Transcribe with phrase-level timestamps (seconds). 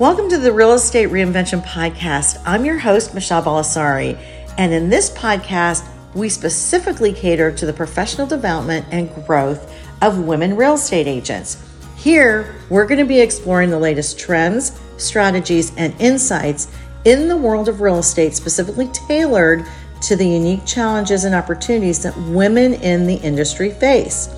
[0.00, 2.42] Welcome to the Real Estate Reinvention Podcast.
[2.44, 4.18] I'm your host, Michele Bellisari,
[4.58, 5.86] and in this podcast,
[6.16, 9.72] we specifically cater to the professional development and growth
[10.02, 11.64] of women real estate agents.
[11.96, 16.72] Here, we're going to be exploring the latest trends, strategies, and insights
[17.04, 19.64] in the world of real estate, specifically tailored
[20.00, 24.33] to the unique challenges and opportunities that women in the industry face.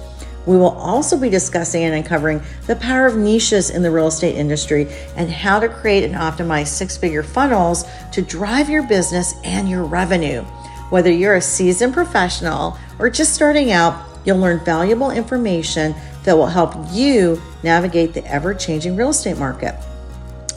[0.46, 4.36] We will also be discussing and uncovering the power of niches in the real estate
[4.36, 4.86] industry
[5.16, 9.84] and how to create and optimize six figure funnels to drive your business and your
[9.84, 10.42] revenue.
[10.90, 16.46] Whether you're a seasoned professional or just starting out, you'll learn valuable information that will
[16.46, 19.74] help you navigate the ever changing real estate market.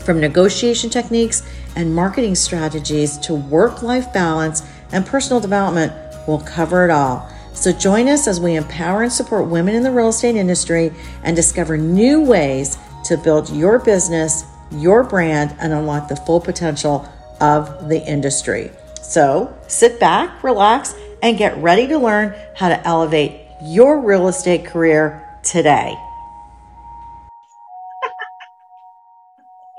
[0.03, 1.43] From negotiation techniques
[1.75, 5.93] and marketing strategies to work life balance and personal development,
[6.27, 7.31] we'll cover it all.
[7.53, 11.35] So join us as we empower and support women in the real estate industry and
[11.35, 17.07] discover new ways to build your business, your brand, and unlock the full potential
[17.41, 18.71] of the industry.
[19.01, 24.65] So sit back, relax, and get ready to learn how to elevate your real estate
[24.65, 25.95] career today.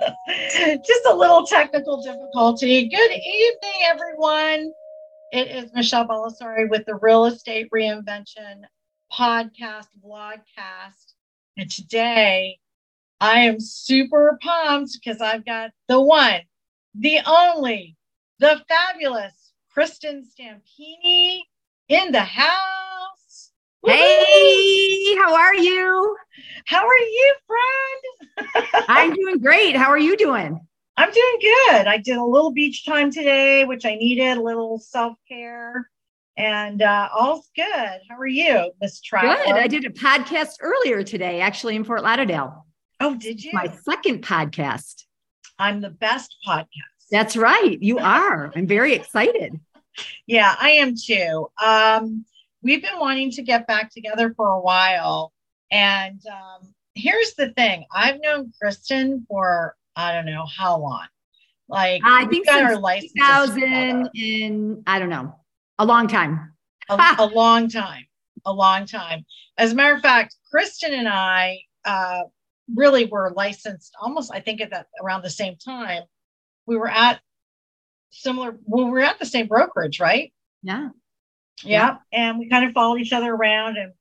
[0.27, 2.89] Just a little technical difficulty.
[2.89, 4.73] Good evening, everyone.
[5.33, 8.63] It is Michele Bellisari with the Real Estate Reinvention
[9.13, 11.15] podcast, vlogcast.
[11.57, 12.59] And today
[13.21, 16.41] I am super pumped because I've got the one,
[16.97, 17.97] the only,
[18.41, 21.43] the fabulous Kristin Stampini
[21.89, 23.53] in the house.
[23.87, 26.17] Hey, how are you?
[26.67, 28.85] How are you, friend?
[28.89, 29.77] I'm doing great.
[29.77, 30.61] How are you doing?
[31.01, 31.87] I'm doing good.
[31.87, 35.89] I did a little beach time today, which I needed, a little self care,
[36.37, 38.01] and uh, all's good.
[38.11, 39.43] How are you, Miss Traveler?
[39.47, 39.55] Good.
[39.55, 42.67] I did a podcast earlier today, actually in Fort Lauderdale.
[43.01, 43.53] Oh, did you?
[43.55, 45.05] My second podcast.
[45.59, 46.67] I'm the best podcast.
[47.11, 47.79] That's right.
[47.81, 48.53] You are.
[48.55, 49.59] I'm very excited.
[50.27, 51.49] Yeah, I am too.
[51.65, 52.27] Um,
[52.63, 55.33] we've been wanting to get back together for a while.
[55.71, 61.07] And um, here's the thing I've known Kristin for I don't know how long.
[61.69, 65.35] Like I think got our license 2000 in I don't know
[65.79, 66.53] a long time.
[66.89, 68.05] a, a, long time,
[68.45, 69.25] a long time.
[69.57, 72.23] As a matter of fact, Kristin and I uh,
[72.75, 74.33] really were licensed almost.
[74.33, 76.03] I think at that around the same time.
[76.67, 77.21] We were at
[78.11, 78.59] similar.
[78.65, 80.33] Well, we were at the same brokerage, right?
[80.63, 80.91] Yeah.
[81.63, 83.93] Yeah, and we kind of followed each other around, and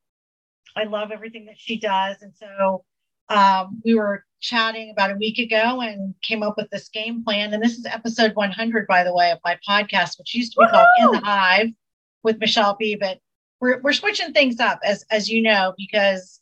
[0.78, 2.86] I love everything that she does, and so
[3.30, 7.54] um, we were chatting about a week ago and came up with this game plan.
[7.54, 10.66] And this is episode 100, by the way, of my podcast, which used to be
[10.66, 10.72] Woo-hoo!
[10.72, 11.70] called In the Hive
[12.24, 12.96] with Michele B.
[12.96, 13.20] But
[13.60, 16.40] we're, we're switching things up, as, as you know, because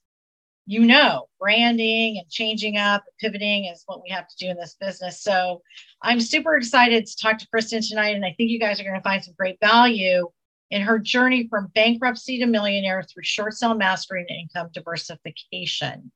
[0.69, 4.75] you know, branding and changing up, pivoting is what we have to do in this
[4.79, 5.21] business.
[5.21, 5.61] So
[6.01, 8.15] I'm super excited to talk to Kristin tonight.
[8.15, 10.27] And I think you guys are going to find some great value
[10.69, 16.11] in her journey from bankruptcy to millionaire through short sale mastery and income diversification.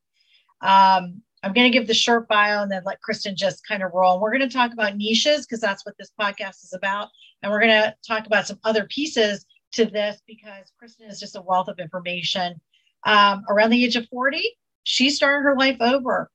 [0.61, 3.91] Um, I'm going to give the short bio and then let Kristin just kind of
[3.94, 4.19] roll.
[4.19, 7.09] We're going to talk about niches because that's what this podcast is about.
[7.41, 11.35] And we're going to talk about some other pieces to this because Kristin is just
[11.35, 12.61] a wealth of information.
[13.05, 14.44] Um, around the age of 40,
[14.83, 16.29] she started her life over,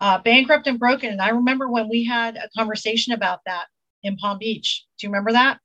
[0.00, 1.10] uh, bankrupt and broken.
[1.10, 3.66] And I remember when we had a conversation about that
[4.02, 4.84] in Palm Beach.
[4.98, 5.58] Do you remember that?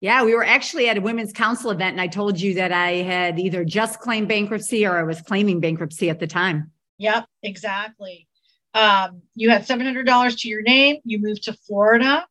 [0.00, 2.96] Yeah, we were actually at a women's council event, and I told you that I
[2.96, 6.70] had either just claimed bankruptcy or I was claiming bankruptcy at the time.
[6.98, 8.28] Yep, exactly.
[8.74, 10.98] Um, you had $700 to your name.
[11.04, 12.26] You moved to Florida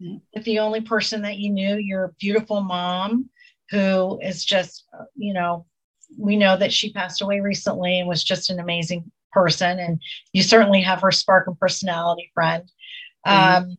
[0.00, 0.18] mm-hmm.
[0.34, 3.28] with the only person that you knew, your beautiful mom,
[3.70, 4.84] who is just,
[5.14, 5.66] you know,
[6.18, 9.78] we know that she passed away recently and was just an amazing person.
[9.78, 10.00] And
[10.32, 12.70] you certainly have her spark and personality friend.
[13.26, 13.70] Mm-hmm.
[13.70, 13.76] Um,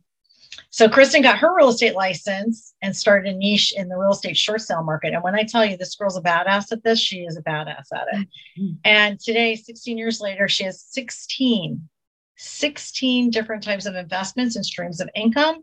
[0.74, 4.38] so Kristin got her real estate license and started a niche in the real estate
[4.38, 5.14] short sale market.
[5.14, 7.88] And when I tell you this girl's a badass at this, she is a badass
[7.94, 8.28] at it.
[8.58, 8.74] Mm-hmm.
[8.86, 11.90] And today, 16 years later, she has 16,
[12.38, 15.62] 16 different types of investments and streams of income.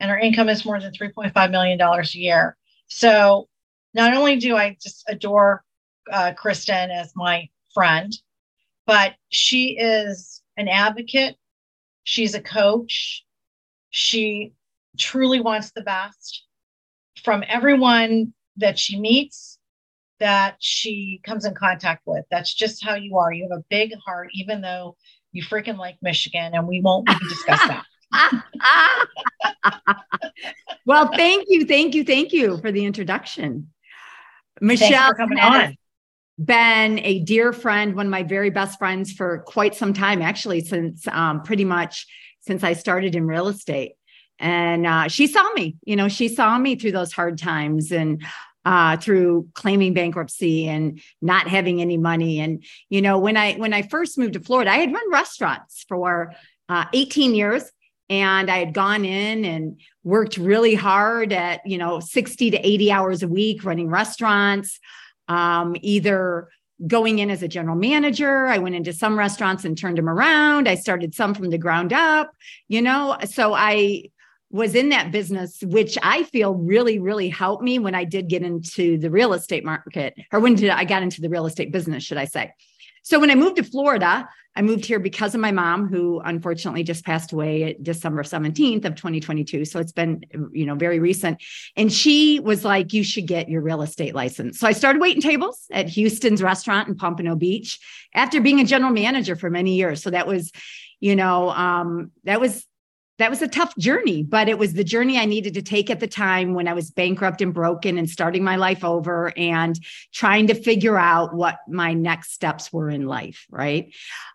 [0.00, 2.58] And her income is more than $3.5 million a year.
[2.88, 3.48] So
[3.94, 5.64] not only do I just adore
[6.12, 8.12] uh, Kristin as my friend,
[8.86, 11.36] but she is an advocate.
[12.04, 13.24] She's a coach
[13.92, 14.54] she
[14.98, 16.44] truly wants the best
[17.22, 19.58] from everyone that she meets,
[20.18, 22.24] that she comes in contact with.
[22.30, 23.32] That's just how you are.
[23.32, 24.96] You have a big heart, even though
[25.30, 27.84] you freaking like Michigan, and we won't even discuss that.
[30.86, 33.68] well, thank you, thank you, thank you for the introduction.
[34.60, 35.76] Michele coming on.
[36.42, 40.62] Been a dear friend, one of my very best friends for quite some time, actually,
[40.62, 42.06] since um, pretty much
[42.42, 43.94] since I started in real estate.
[44.38, 48.22] And uh, she saw me, you know, she saw me through those hard times and
[48.64, 52.40] uh, through claiming bankruptcy and not having any money.
[52.40, 55.84] And you know, when I when I first moved to Florida, I had run restaurants
[55.88, 56.32] for
[56.68, 57.70] uh, 18 years,
[58.08, 62.92] and I had gone in and worked really hard at you know 60 to 80
[62.92, 64.78] hours a week running restaurants,
[65.28, 66.48] um, either
[66.86, 68.46] going in as a general manager.
[68.46, 70.68] I went into some restaurants and turned them around.
[70.68, 72.32] I started some from the ground up,
[72.68, 73.16] you know.
[73.24, 74.04] So I
[74.50, 78.42] was in that business, which I feel really, really helped me when I did get
[78.42, 82.04] into the real estate market, or when did I got into the real estate business,
[82.04, 82.52] should I say.
[83.02, 86.82] So when I moved to Florida, I moved here because of my mom, who unfortunately
[86.82, 89.64] just passed away at December 17th of 2022.
[89.64, 91.42] So it's been, you know, very recent.
[91.76, 94.58] And she was like, you should get your real estate license.
[94.58, 97.80] So I started waiting tables at Houston's restaurant in Pompano Beach
[98.14, 100.02] after being a general manager for many years.
[100.02, 100.52] So that was,
[101.00, 102.66] you know, um, that was
[103.22, 106.00] that was a tough journey, but it was the journey I needed to take at
[106.00, 109.78] the time when I was bankrupt and broken and starting my life over and
[110.12, 113.46] trying to figure out what my next steps were in life.
[113.48, 113.94] Right.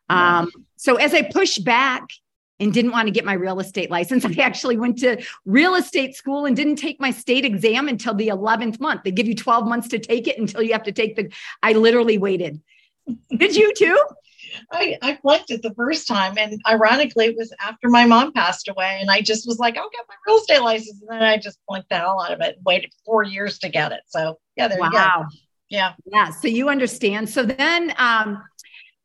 [0.10, 0.40] Yeah.
[0.40, 2.04] Um, so as I pushed back
[2.62, 6.16] and didn't want to get my real estate license, I actually went to real estate
[6.16, 9.02] school and didn't take my state exam until the 11th month.
[9.04, 11.30] They give you 12 months to take it until you have to take the,
[11.62, 12.62] I literally waited.
[13.36, 14.02] Did you too?
[14.72, 16.38] I, I flunked it the first time.
[16.38, 19.00] And ironically, it was after my mom passed away.
[19.02, 21.02] And I just was like, I'll get my real estate license.
[21.02, 23.70] And then I just flunked the hell out of it and waited four years to
[23.70, 24.02] get it.
[24.08, 24.88] So yeah, there wow.
[24.88, 25.38] you go.
[25.70, 25.94] Yeah.
[26.06, 26.30] Yeah.
[26.30, 27.30] So you understand.
[27.30, 28.44] So then um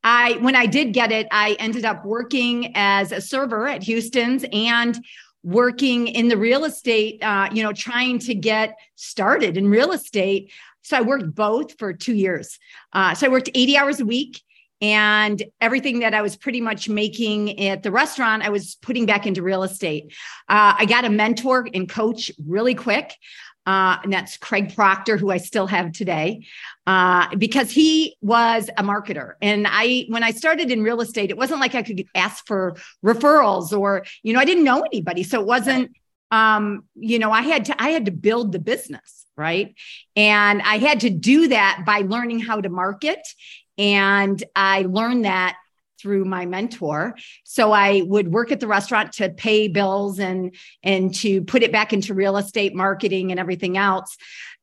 [0.05, 4.45] I when I did get it, I ended up working as a server at Houston's
[4.53, 4.99] and
[5.45, 10.53] working in the real estate, uh, you know, trying to get started in real estate.
[10.83, 12.59] So I worked both for two years.
[12.93, 14.43] Uh, so I worked 80 hours a week
[14.83, 19.27] and everything that I was pretty much making at the restaurant, I was putting back
[19.27, 20.13] into real estate.
[20.49, 23.15] Uh, I got a mentor and coach really quick.
[23.65, 26.45] Uh, and that's Craig Proctor, who I still have today,
[26.89, 29.35] uh, because he was a marketer.
[29.41, 32.75] And I, when I started in real estate, it wasn't like I could ask for
[33.05, 35.23] referrals or, you know, I didn't know anybody.
[35.23, 35.93] So it wasn't,
[36.33, 39.77] um, you know, I had to, I had to build the business, right?
[40.17, 43.21] And I had to do that by learning how to market
[43.79, 45.57] and I learned that
[46.01, 47.15] through my mentor.
[47.45, 51.71] So I would work at the restaurant to pay bills and and to put it
[51.71, 54.17] back into real estate marketing and everything else.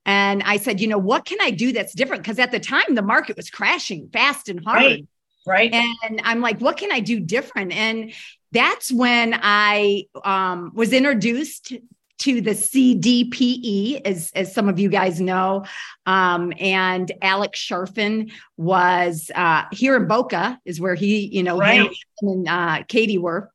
[0.04, 2.22] And I said, you know, what can I do that's different?
[2.22, 4.82] Because at the time the market was crashing fast and hard.
[4.82, 5.06] Right.
[5.46, 5.72] Right.
[5.72, 7.72] And I'm like, what can I do different?
[7.72, 8.12] And
[8.52, 11.72] that's when I um, was introduced
[12.20, 15.64] to the CDPE, as, as some of you guys know.
[16.06, 21.90] Um, and Alex Charfen was uh, here in Boca, is where he, you know, right.
[22.20, 23.50] and uh, Katie were.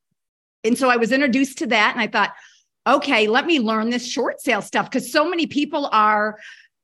[0.64, 2.34] And so I was introduced to that, and I thought,
[2.88, 6.38] okay, let me learn this short sale stuff because so many people are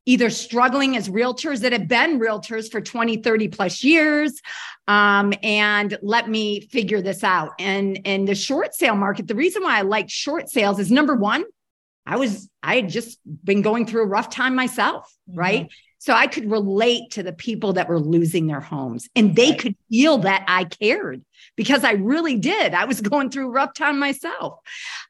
[0.06, 4.42] either struggling as realtors that have been realtors for 20 30 plus years
[4.88, 9.62] um, and let me figure this out and and the short sale market the reason
[9.62, 11.44] why i like short sales is number one
[12.06, 15.40] I was, I had just been going through a rough time myself, mm-hmm.
[15.40, 15.70] right?
[16.00, 19.76] So I could relate to the people that were losing their homes and they could
[19.90, 21.24] feel that I cared
[21.56, 22.74] because I really did.
[22.74, 24.60] I was going through a rough time myself.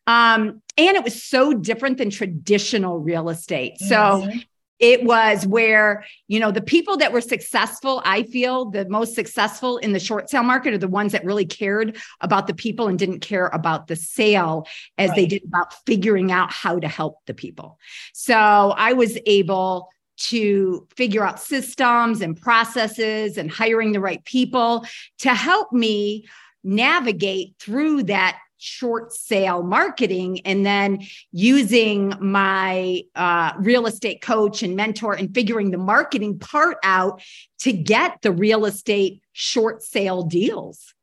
[0.05, 3.79] Um, and it was so different than traditional real estate.
[3.79, 4.39] So mm-hmm
[4.81, 9.77] it was where you know the people that were successful i feel the most successful
[9.77, 12.99] in the short sale market are the ones that really cared about the people and
[12.99, 15.15] didn't care about the sale as right.
[15.15, 17.79] they did about figuring out how to help the people
[18.13, 24.85] so i was able to figure out systems and processes and hiring the right people
[25.17, 26.25] to help me
[26.63, 30.99] navigate through that short sale marketing and then
[31.31, 37.21] using my uh, real estate coach and mentor and figuring the marketing part out
[37.59, 40.93] to get the real estate short sale deals.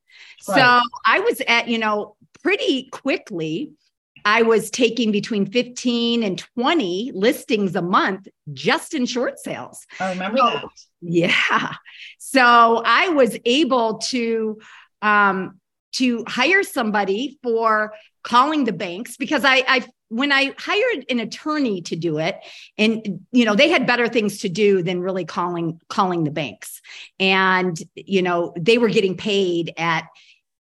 [0.48, 0.56] Right.
[0.56, 3.72] So I was at, you know, pretty quickly.
[4.24, 9.84] I was taking between 15 and 20 listings a month just in short sales.
[9.98, 10.64] I remember so, that.
[11.00, 11.74] Yeah.
[12.18, 14.58] So I was able to
[15.02, 15.60] um,
[15.92, 17.92] to hire somebody for
[18.22, 22.36] calling the banks because I, I when I hired an attorney to do it,
[22.76, 26.80] and you know they had better things to do than really calling calling the banks,
[27.20, 30.04] and you know they were getting paid at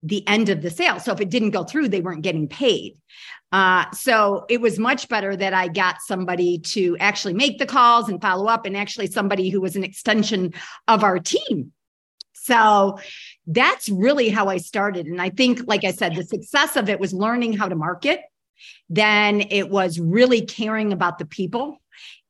[0.02, 0.98] the end of the sale.
[0.98, 2.98] So if it didn't go through, they weren't getting paid.
[3.52, 8.08] Uh, so it was much better that I got somebody to actually make the calls
[8.08, 10.54] and follow up, and actually somebody who was an extension
[10.88, 11.72] of our team.
[12.32, 12.98] So
[13.46, 15.06] that's really how I started.
[15.06, 18.20] And I think, like I said, the success of it was learning how to market.
[18.88, 21.78] Then it was really caring about the people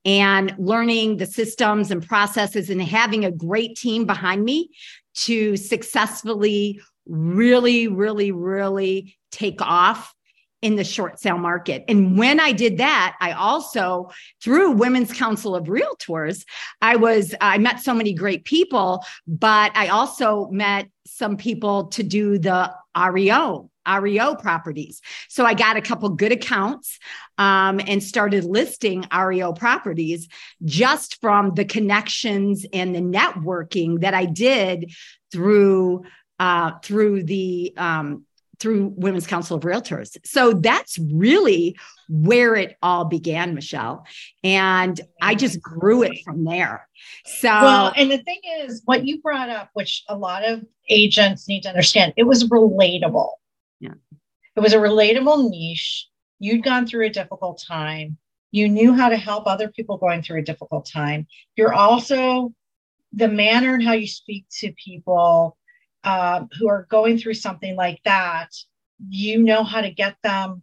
[0.05, 4.71] and learning the systems and processes and having a great team behind me
[5.15, 10.15] to successfully really, really, really take off
[10.63, 11.85] in the short sale market.
[11.89, 14.11] And when I did that, I also,
[14.43, 16.45] through Women's Council of Realtors,
[16.81, 22.03] I was, I met so many great people, but I also met some people to
[22.03, 23.69] do the REO.
[24.01, 25.01] REO properties.
[25.29, 27.01] So I got a couple good accounts
[27.37, 30.29] um, and started listing REO properties
[30.65, 34.93] just from the connections and the networking that I did
[35.33, 36.05] through
[36.39, 38.25] uh, through the um,
[38.63, 40.17] through Women's Council of Realtors.
[40.25, 41.77] So that's really
[42.09, 44.07] where it all began, Michele.
[44.45, 46.89] And I just grew it from there.
[47.25, 51.49] So, well, and the thing is, what you brought up, which a lot of agents
[51.49, 53.31] need to understand, it was relatable.
[53.81, 53.95] Yeah.
[54.55, 56.07] It was a relatable niche.
[56.39, 58.17] You'd gone through a difficult time.
[58.53, 61.27] You knew how to help other people going through a difficult time.
[61.57, 62.55] You're also
[63.13, 65.57] the manner and how you speak to people
[66.05, 68.49] uh, who are going through something like that,
[69.09, 70.63] you know how to get them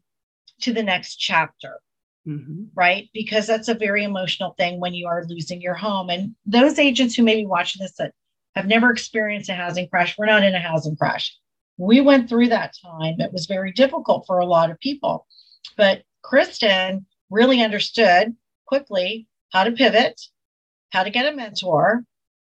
[0.62, 1.80] to the next chapter.
[2.28, 2.66] Mm-hmm.
[2.76, 3.10] Right.
[3.14, 6.10] Because that's a very emotional thing when you are losing your home.
[6.10, 8.14] And those agents who may be watching this that
[8.56, 11.36] have never experienced a housing crash, we're not in a housing crash.
[11.78, 13.16] We went through that time.
[13.20, 15.26] It was very difficult for a lot of people.
[15.78, 20.20] But Kristin really understood quickly how to pivot,
[20.92, 22.04] how to get a mentor,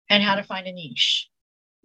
[0.10, 1.30] and how to find a niche.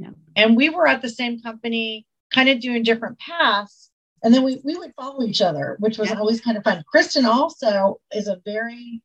[0.02, 0.10] Yeah.
[0.36, 3.90] And we were at the same company, kind of doing different paths.
[4.24, 6.18] And then we, we would follow each other, which was Yeah.
[6.18, 6.82] always kind of fun.
[6.92, 9.02] Kristin also is a very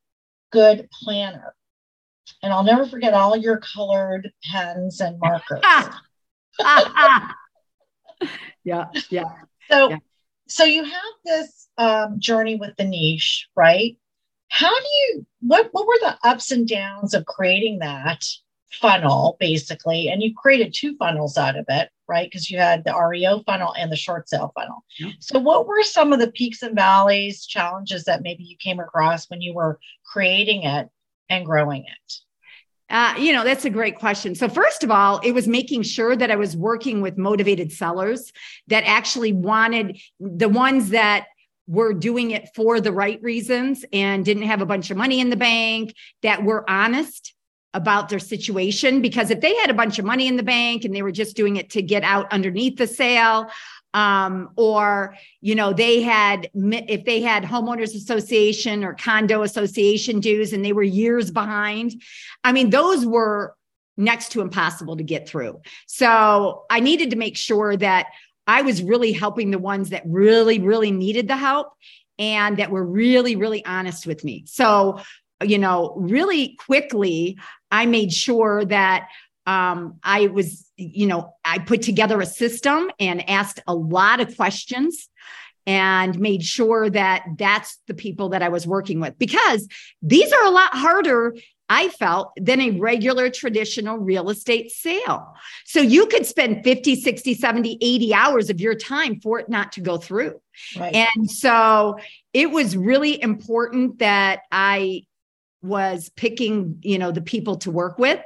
[0.51, 1.56] good planner.
[2.44, 5.62] And I'll never forget all your colored pens and markers.
[8.63, 9.24] yeah, yeah.
[9.70, 9.98] So, Yeah.
[10.48, 13.98] so you have this um, journey with the niche, right?
[14.50, 15.25] How do you?
[15.42, 18.24] What what were the ups and downs of creating that
[18.72, 20.10] funnel, basically?
[20.10, 22.30] And you created two funnels out of it, right?
[22.30, 24.84] Because you had the REO funnel and the short sale funnel.
[25.00, 25.12] Yeah.
[25.20, 29.30] So, what were some of the peaks and valleys, challenges that maybe you came across
[29.30, 30.90] when you were creating it
[31.30, 32.14] and growing it?
[32.90, 34.34] Uh, you know, that's a great question.
[34.34, 38.32] So, first of all, it was making sure that I was working with motivated sellers
[38.68, 41.28] that actually wanted the ones that
[41.68, 45.30] were doing it for the right reasons and didn't have a bunch of money in
[45.30, 47.34] the bank, that were honest
[47.77, 49.01] about their situation.
[49.01, 51.36] Because if they had a bunch of money in the bank and they were just
[51.36, 53.50] doing it to get out underneath the sale,
[53.93, 60.53] um, or you know they had if they had homeowners association or condo association dues
[60.53, 62.01] and they were years behind
[62.43, 63.55] i mean those were
[63.96, 68.07] next to impossible to get through so i needed to make sure that
[68.46, 71.69] i was really helping the ones that really really needed the help
[72.19, 75.00] and that were really really honest with me so
[75.44, 77.38] you know really quickly
[77.72, 79.08] i made sure that
[79.48, 84.36] um, I was, you know, I put together a system and asked a lot of
[84.36, 85.08] questions
[85.65, 89.67] and made sure that that's the people that I was working with because
[90.01, 91.36] these are a lot harder.
[91.70, 95.34] I felt than a regular traditional real estate sale.
[95.65, 99.74] So you could spend 50, 60, 70, 80 hours of your time for it not
[99.74, 100.39] to go through.
[100.77, 100.96] Right.
[100.96, 101.98] And so
[102.34, 105.03] it was really important that I
[105.62, 108.20] was picking, you know, the people to work with.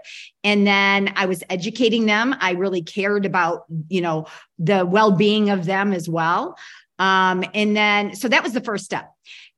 [0.43, 2.35] And then I was educating them.
[2.39, 4.27] I really cared about, you know,
[4.59, 6.57] the well being of them as well.
[6.99, 9.11] Um, and then, so that was the first step.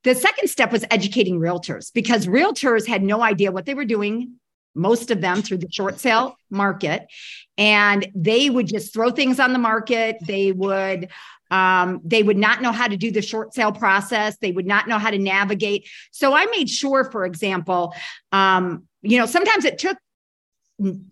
[0.04, 4.36] The second step was educating realtors because realtors had no idea what they were doing,
[4.76, 7.08] most of them through the short sale market.
[7.58, 10.18] And they would just throw things on the market.
[10.26, 11.10] They would,
[11.54, 14.38] um, they would not know how to do the short sale process.
[14.38, 15.88] They would not know how to navigate.
[16.10, 17.94] So I made sure, for example,
[18.32, 19.98] um, you know, sometimes it took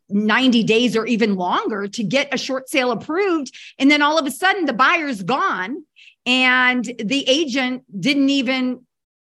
[0.10, 3.55] 90 days or even longer to get a short sale approved.
[3.77, 5.86] And then all of a sudden the buyer's gone
[6.25, 8.83] and the agent didn't even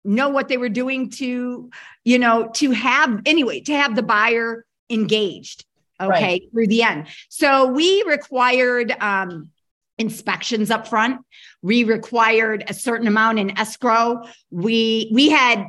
[0.05, 1.71] know what they were doing to,
[2.05, 5.67] you know, to have anyway, to have the buyer engaged.
[6.01, 6.11] Okay.
[6.11, 6.43] Right.
[6.51, 7.09] Through the end.
[7.29, 9.52] So we required, um,
[10.03, 11.21] inspections up front.
[11.63, 14.23] We required a certain amount in escrow.
[14.51, 15.67] We we had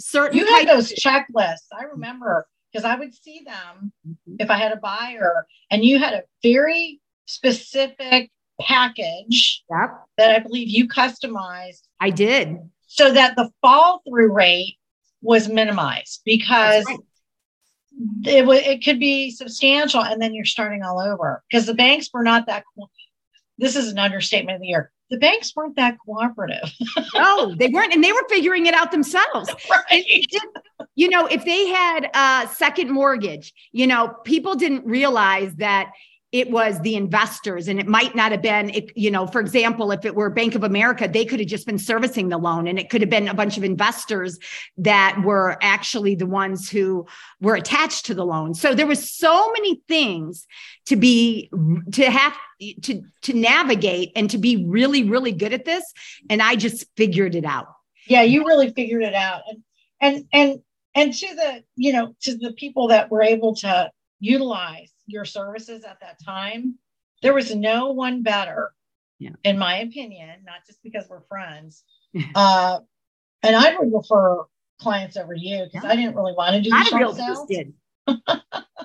[0.00, 1.68] certain You had those checklists.
[1.78, 4.36] I remember because I would see them Mhm.
[4.40, 10.38] if I had a buyer, and you had a very specific package Yep, that I
[10.40, 12.56] believe you customized I did.
[12.86, 14.76] so that the fall through rate
[15.22, 16.98] was minimized because right.
[18.24, 22.08] it, w- it could be substantial and then you're starting all over because the banks
[22.12, 22.64] were not that
[23.58, 24.92] this is an understatement of the year.
[25.10, 26.70] The banks weren't that cooperative.
[27.14, 29.50] No they weren't and they were figuring it out themselves.
[29.90, 30.26] Right.
[30.94, 35.90] You know if they had a second mortgage you know people didn't realize that
[36.30, 39.90] it was the investors and it might not have been it, you know for example
[39.92, 42.78] if it were bank of america they could have just been servicing the loan and
[42.78, 44.38] it could have been a bunch of investors
[44.76, 47.06] that were actually the ones who
[47.40, 48.54] were attached to the loan.
[48.54, 50.46] So there was so many things
[50.86, 51.50] to be
[51.92, 52.36] to have
[52.82, 55.84] to to navigate and to be really really good at this
[56.28, 57.68] and i just figured it out.
[58.06, 59.42] Yeah you really figured it out.
[59.50, 59.62] And
[60.00, 60.60] and and
[60.94, 65.84] and to the you know to the people that were able to utilize your services
[65.84, 66.76] at that time,
[67.22, 68.72] there was no one better,
[69.18, 69.30] yeah.
[69.42, 71.84] in my opinion, not just because we're friends.
[72.34, 72.78] uh,
[73.42, 74.44] and I would refer
[74.80, 75.90] clients over you because yeah.
[75.90, 77.46] I didn't really want to do the short sales.
[77.48, 77.74] Did.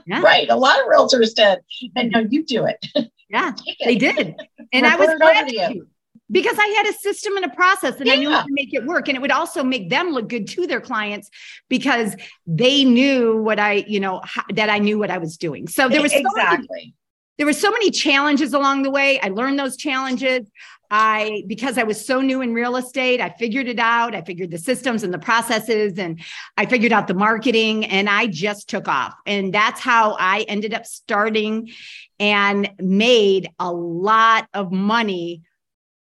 [0.06, 0.22] yeah.
[0.22, 0.50] Right.
[0.50, 1.60] A lot of realtors did.
[1.96, 3.12] And no, you do it.
[3.30, 3.53] Yeah,
[3.86, 4.36] they did.
[4.72, 5.86] And I was glad to
[6.32, 8.13] because I had a system and a process and yeah.
[8.13, 9.08] I knew how to make it work.
[9.08, 11.30] And it would also make them look good to their clients
[11.70, 12.15] because
[12.48, 15.68] they knew what I, you know, how, that I knew what I was doing.
[15.68, 16.68] So there was so exactly.
[16.70, 16.94] Many,
[17.38, 19.20] there were so many challenges along the way.
[19.20, 20.50] I learned those challenges.
[20.96, 24.13] I, because I was so new in real estate, I figured it out.
[24.13, 26.22] I figured the systems and the processes and
[26.56, 29.15] I figured out the marketing and I just took off.
[29.25, 31.72] And that's how I ended up starting
[32.20, 35.42] and made a lot of money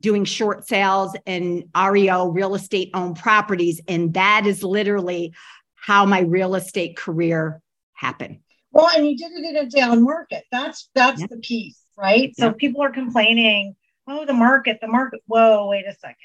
[0.01, 3.81] doing short sales and REO real estate owned properties.
[3.89, 5.35] And that is literally
[5.75, 7.61] how my real estate career
[7.95, 8.39] happened.
[8.71, 10.45] Well, and you did it in a down market.
[10.53, 12.35] That's that's the piece, right?
[12.37, 13.75] So people are complaining,
[14.07, 15.21] oh, the market, the market.
[15.27, 16.17] Whoa, wait a second.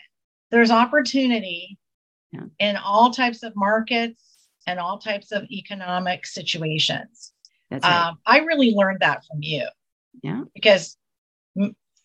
[0.52, 1.78] There's opportunity
[2.60, 4.22] in all types of markets
[4.68, 7.32] and all types of economic situations.
[7.70, 8.08] That's right.
[8.08, 9.68] Um, I really learned that from you.
[10.22, 10.44] Yeah.
[10.54, 10.98] Because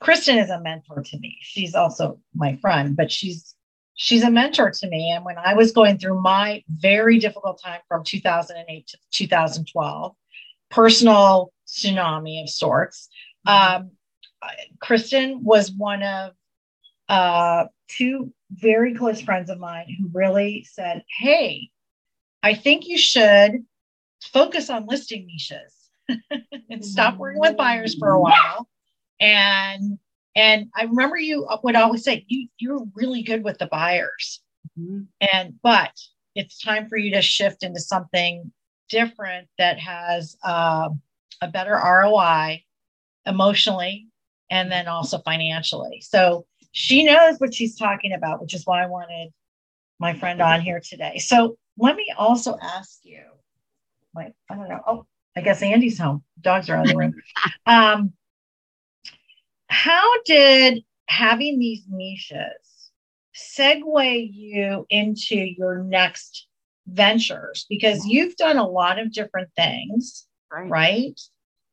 [0.01, 1.39] Kristin is a mentor to me.
[1.41, 3.55] She's also my friend, but she's
[3.95, 5.11] she's a mentor to me.
[5.11, 10.15] And when I was going through my very difficult time from 2008 to 2012,
[10.71, 13.09] personal tsunami of sorts,
[13.47, 13.83] mm-hmm.
[13.83, 13.91] um,
[14.81, 16.33] Kristin was one of
[17.09, 21.71] uh, two very close friends of mine who really said, Hey,
[22.43, 23.65] I think you should
[24.23, 25.75] focus on listing niches
[26.71, 28.69] and stop working with buyers for a while
[29.21, 29.99] and
[30.35, 34.41] and I remember you would always say you you're really good with the buyers,
[34.79, 35.03] mm-hmm.
[35.33, 35.93] and but
[36.35, 38.53] it's time for you to shift into something
[38.89, 40.89] different that has uh,
[41.43, 42.65] a better ROI
[43.27, 44.07] emotionally
[44.51, 46.01] and then also financially.
[46.01, 49.31] So she knows what she's talking about, which is why I wanted
[49.99, 51.19] my friend on here today.
[51.19, 53.23] So let me also ask you,
[54.15, 54.81] like, I don't know.
[54.87, 56.23] Oh, I guess Andy's home.
[56.41, 57.15] Dogs are out of the room.
[57.67, 58.13] Um,
[59.69, 62.91] how did having these niches
[63.35, 66.47] segue you into your next
[66.87, 67.67] ventures?
[67.69, 70.71] Because you've done a lot of different things, right?
[70.71, 71.21] right?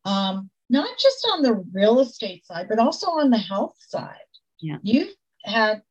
[0.04, 4.16] Um, not just on the real estate side, but also on the health side.
[4.60, 4.78] Yeah.
[4.84, 5.82] You've had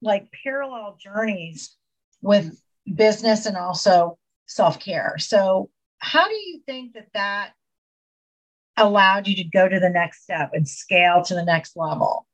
[0.00, 1.76] like parallel journeys
[2.22, 2.60] with
[2.92, 5.16] business and also self care.
[5.18, 7.52] So, how do you think that that
[8.80, 12.26] allowed you to go to the next step and scale to the next level?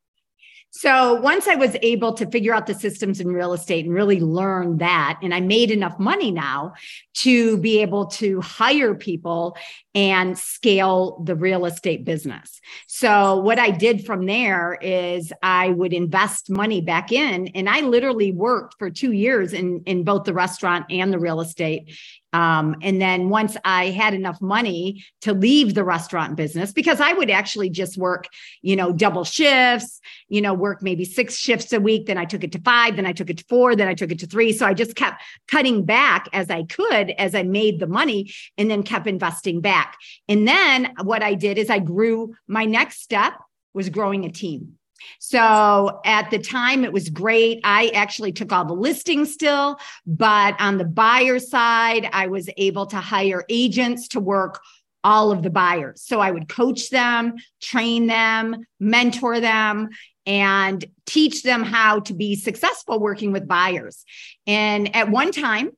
[0.77, 4.19] So once I was able to figure out the systems in real estate and really
[4.19, 6.73] learn that, and I made enough money now
[7.19, 9.57] to be able to hire people
[9.95, 12.61] and scale the real estate business.
[12.89, 17.83] So what I did from there is I would invest money back in, and I
[17.83, 21.97] literally worked for two years in in both the restaurant and the real estate
[22.35, 27.13] um, and then once I had enough money to leave the restaurant business, because I
[27.13, 28.27] would actually just work,
[28.61, 32.07] you know, double shifts, you know, work maybe six shifts a week.
[32.07, 34.11] Then I took it to five, then I took it to four, then I took
[34.11, 34.53] it to three.
[34.53, 38.69] So I just kept cutting back as I could as I made the money and
[38.69, 39.97] then kept investing back.
[40.29, 43.35] And then what I did is I grew my next step
[43.75, 44.77] was growing a team.
[45.19, 47.61] So at the time, it was great.
[47.65, 52.87] I actually took all the listings still, but on the buyer side, I was able
[52.87, 54.61] to hire agents to work
[55.03, 56.03] all of the buyers.
[56.03, 59.91] So I would coach them, train them, mentor them,
[60.27, 64.05] and teach them how to be successful working with buyers.
[64.47, 65.71] And at one time,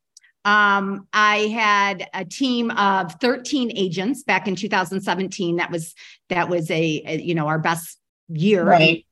[0.44, 5.56] um, I had a team of 13 agents back in 2017.
[5.56, 5.92] That was
[6.28, 8.64] that was a, a you know our best year.
[8.64, 9.06] Right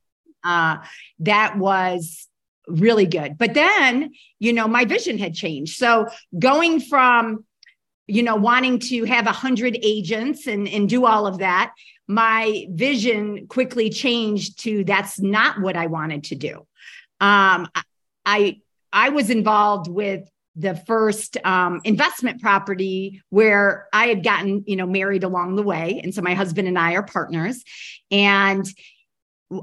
[0.45, 0.77] uh,
[1.19, 2.27] that was
[2.67, 3.37] really good.
[3.37, 5.77] But then, you know, my vision had changed.
[5.77, 7.43] So going from
[8.07, 11.73] you know, wanting to have a hundred agents and, and do all of that,
[12.07, 16.67] my vision quickly changed to that's not what I wanted to do.
[17.19, 17.67] Um,
[18.23, 18.61] I
[18.93, 24.85] I was involved with the first um, investment property where I had gotten, you know,
[24.85, 27.63] married along the way, and so my husband and I are partners,
[28.11, 28.63] and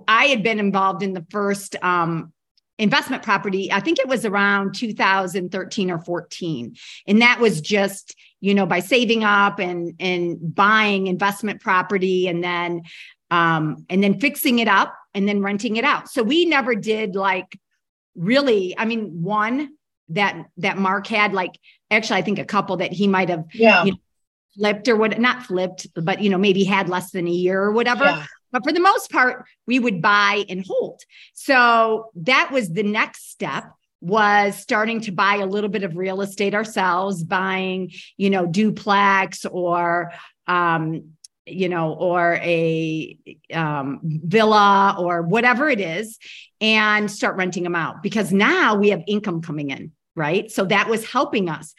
[0.07, 2.33] I had been involved in the first um,
[2.79, 3.73] investment property.
[3.73, 8.81] I think it was around 2013 or 14, and that was just you know by
[8.81, 12.83] saving up and and buying investment property, and then
[13.31, 16.09] um, and then fixing it up and then renting it out.
[16.09, 17.59] So we never did like
[18.15, 18.77] really.
[18.79, 19.71] I mean, one
[20.11, 21.59] that that Mark had like
[21.91, 23.85] actually I think a couple that he might have yeah.
[23.85, 23.99] You know,
[24.55, 27.73] flipped or what not flipped, but you know, maybe had less than a year or
[27.73, 28.05] whatever.
[28.05, 28.27] Yeah.
[28.53, 31.01] But for the most part, we would buy and hold.
[31.35, 33.65] So that was the next step
[34.01, 39.45] was starting to buy a little bit of real estate ourselves, buying, you know, duplex
[39.47, 40.13] or
[40.47, 41.13] um,
[41.47, 43.19] you know, or a
[43.53, 46.19] um, villa or whatever it is,
[46.61, 50.51] and start renting them out because now we have income coming in, right?
[50.51, 51.75] So that was helping us.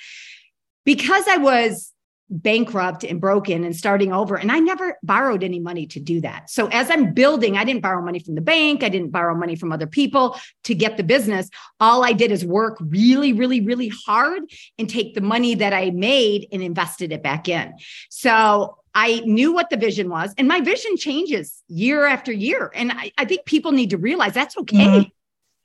[0.85, 1.92] Because I was
[2.29, 4.35] bankrupt and broken and starting over.
[4.35, 6.49] And I never borrowed any money to do that.
[6.49, 8.81] So as I'm building, I didn't borrow money from the bank.
[8.83, 11.49] I didn't borrow money from other people to get the business.
[11.79, 14.41] All I did is work really, really, really hard
[14.79, 17.73] and take the money that I made and invested it back in.
[18.09, 22.71] So I knew what the vision was, and my vision changes year after year.
[22.73, 24.77] And I, I think people need to realize that's okay.
[24.77, 25.09] Mm-hmm.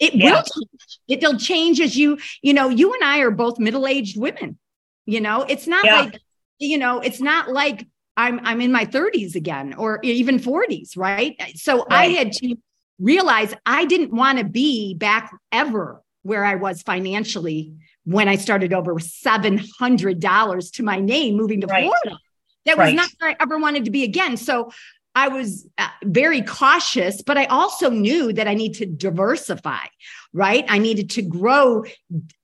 [0.01, 0.31] It yeah.
[0.31, 0.99] will change.
[1.09, 4.59] It'll change as you, you know, you and I are both middle-aged women.
[5.07, 6.01] You know, it's not yeah.
[6.03, 6.21] like
[6.59, 11.41] you know, it's not like I'm I'm in my 30s again or even 40s, right?
[11.55, 11.87] So right.
[11.91, 12.57] I had to
[12.99, 18.73] realize I didn't want to be back ever where I was financially when I started
[18.73, 21.85] over with $700 to my name moving to right.
[21.85, 22.21] Florida.
[22.67, 22.87] That right.
[22.87, 24.37] was not where I ever wanted to be again.
[24.37, 24.73] So
[25.19, 29.85] I was uh, very cautious, but I also knew that I need to diversify,
[30.33, 30.65] right?
[30.69, 31.85] I needed to grow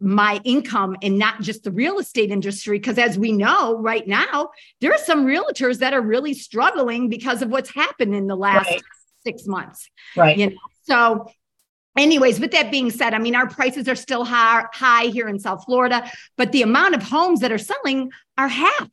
[0.00, 2.78] my income and not just the real estate industry.
[2.80, 7.42] Because as we know right now, there are some realtors that are really struggling because
[7.42, 8.82] of what's happened in the last right.
[9.24, 9.88] six months.
[10.16, 10.36] Right.
[10.36, 11.28] You know, so
[11.96, 15.38] anyways with that being said i mean our prices are still high, high here in
[15.38, 18.90] south florida but the amount of homes that are selling are half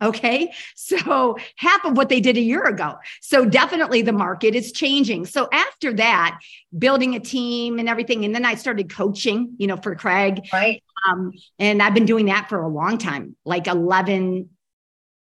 [0.00, 0.52] Okay.
[0.76, 2.96] So half of what they did a year ago.
[3.20, 5.26] So definitely the market is changing.
[5.26, 6.38] So after that,
[6.76, 8.24] building a team and everything.
[8.24, 10.48] And then I started coaching, you know, for Craig.
[10.52, 10.82] Right.
[11.06, 14.48] Um, and I've been doing that for a long time, like 11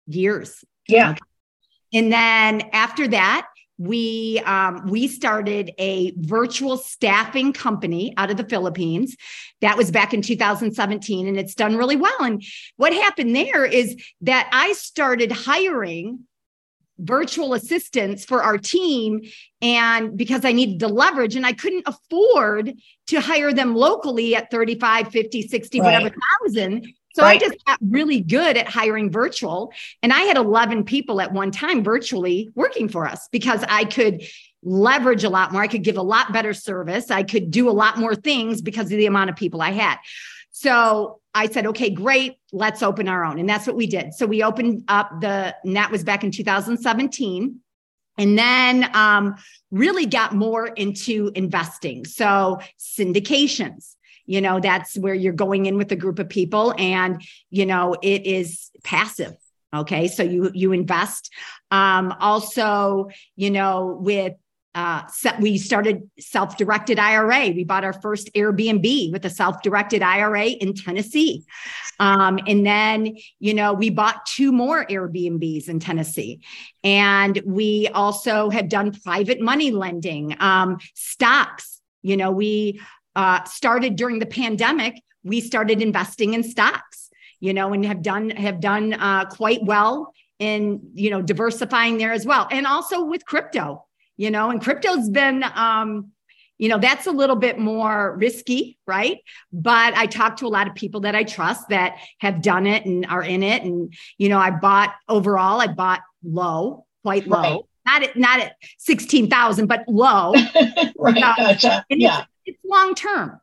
[0.08, 0.64] years.
[0.88, 1.16] Yeah.
[1.94, 3.48] And then after that,
[3.78, 9.16] we um, we started a virtual staffing company out of the Philippines.
[9.62, 12.22] That was back in 2017, and it's done really well.
[12.22, 12.44] And
[12.78, 16.20] what happened there is that I started hiring
[17.00, 19.20] virtual assistants for our team
[19.62, 22.74] and because i needed to leverage and i couldn't afford
[23.06, 25.86] to hire them locally at 35 50 60 right.
[25.86, 27.42] whatever thousand so right.
[27.42, 29.72] I just got really good at hiring virtual.
[30.04, 34.28] And I had 11 people at one time virtually working for us because I could
[34.64, 35.62] leverage a lot more.
[35.62, 37.10] I could give a lot better service.
[37.12, 39.96] I could do a lot more things because of the amount of people I had.
[40.52, 43.40] So I said, okay, great, let's open our own.
[43.40, 44.14] And that's what we did.
[44.14, 47.62] So we opened up the, and that was back in 2017
[48.18, 49.36] and then um,
[49.72, 52.04] really got more into investing.
[52.04, 53.95] So syndications,
[54.26, 57.96] you know that's where you're going in with a group of people and you know
[58.02, 59.36] it is passive
[59.74, 61.32] okay so you you invest
[61.72, 64.34] um also you know with
[64.76, 65.04] uh,
[65.40, 67.52] we started self-directed IRA.
[67.52, 71.46] We bought our first Airbnb with a self-directed IRA in Tennessee,
[71.98, 76.42] um, and then you know we bought two more Airbnbs in Tennessee,
[76.84, 81.82] and we also have done private money lending, um, stocks.
[82.04, 82.82] You know we
[83.16, 88.30] uh, started during the pandemic, we started investing in stocks, you know, and have done
[88.32, 93.26] have done uh, quite well in you know diversifying there as well, and also with
[93.26, 93.86] crypto,
[94.18, 95.44] you know, and crypto's been.
[95.44, 96.12] Um,
[96.58, 99.18] you know that's a little bit more risky right
[99.52, 102.86] but i talk to a lot of people that i trust that have done it
[102.86, 107.42] and are in it and you know i bought overall i bought low quite low
[107.42, 107.62] right.
[107.86, 110.34] not at not at 16,000 but low
[110.98, 111.86] right uh, gotcha.
[111.90, 113.40] yeah it's long term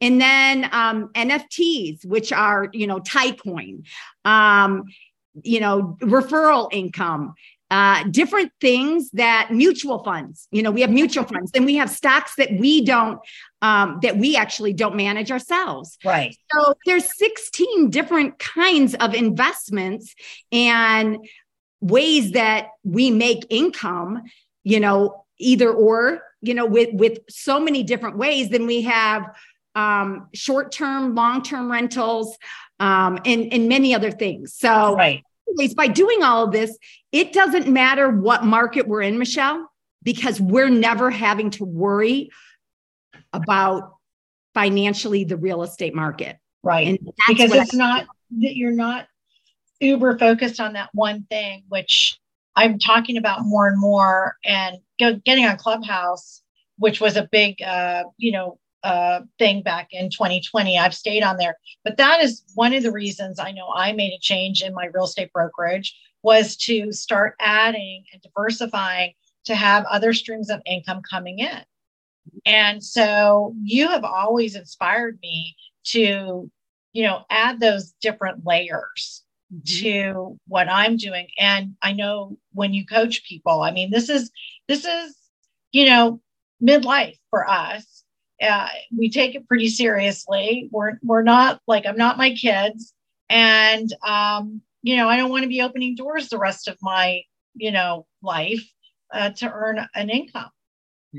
[0.00, 3.84] and then um, nfts which are you know tycoin
[4.24, 4.84] um,
[5.42, 7.34] you know referral income
[7.74, 11.90] uh, different things that mutual funds, you know, we have mutual funds, then we have
[11.90, 13.18] stocks that we don't,
[13.62, 15.98] um, that we actually don't manage ourselves.
[16.04, 16.36] Right.
[16.52, 20.14] So there's 16 different kinds of investments
[20.52, 21.18] and
[21.80, 24.22] ways that we make income,
[24.62, 28.50] you know, either or, you know, with with so many different ways.
[28.50, 29.34] Then we have
[29.74, 32.36] um, short-term, long-term rentals,
[32.80, 34.54] um, and and many other things.
[34.54, 36.76] So right anyways, by doing all of this,
[37.12, 39.70] it doesn't matter what market we're in, Michele,
[40.02, 42.30] because we're never having to worry
[43.32, 43.94] about
[44.54, 46.38] financially the real estate market.
[46.62, 47.00] Right.
[47.28, 48.06] Because it's I- not
[48.40, 49.06] that you're not
[49.80, 52.18] uber focused on that one thing, which
[52.56, 56.42] I'm talking about more and more and getting on Clubhouse,
[56.78, 60.78] which was a big, uh, you know, uh, thing back in 2020.
[60.78, 64.12] I've stayed on there, but that is one of the reasons I know I made
[64.12, 69.14] a change in my real estate brokerage was to start adding and diversifying
[69.46, 71.62] to have other streams of income coming in.
[72.46, 76.50] And so you have always inspired me to,
[76.92, 79.23] you know, add those different layers
[79.54, 79.84] mm-hmm.
[79.84, 81.28] to what I'm doing.
[81.38, 84.30] And I know when you coach people, I mean, this is,
[84.68, 85.16] this is,
[85.72, 86.20] you know,
[86.62, 87.94] midlife for us
[88.42, 90.68] uh, we take it pretty seriously.
[90.72, 92.92] We're we're not like I'm not my kids,
[93.28, 97.22] and um, you know I don't want to be opening doors the rest of my
[97.54, 98.64] you know life
[99.12, 100.50] uh, to earn an income.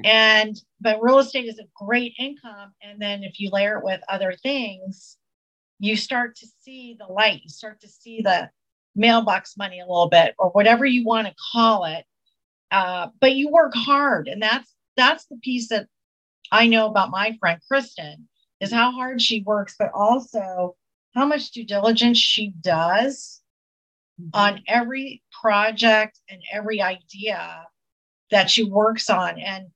[0.04, 4.02] And but real estate is a great income, and then if you layer it with
[4.10, 5.18] other things,
[5.80, 7.42] you start to see the light.
[7.44, 8.50] You start to see the
[8.96, 12.06] mailbox money a little bit, or whatever you want to call it.
[12.72, 15.88] Uh, but you work hard, and that's that's the piece that
[16.52, 18.26] I know about my friend Kristin
[18.60, 20.76] is how hard she works, but also
[21.14, 23.42] how much due diligence she does
[24.20, 24.30] mm-hmm.
[24.34, 27.66] on every project and every idea
[28.32, 29.40] that she works on.
[29.40, 29.68] And